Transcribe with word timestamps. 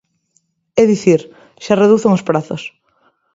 É 0.81 0.83
dicir, 0.91 1.21
xa 1.63 1.79
reducen 1.83 2.15
os 2.17 2.25
prazos. 2.29 2.63